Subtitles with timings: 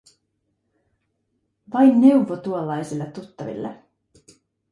[1.73, 3.83] Vain neuvo tuollaisille tuttaville.